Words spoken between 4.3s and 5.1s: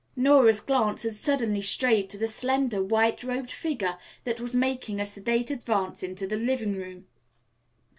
was making a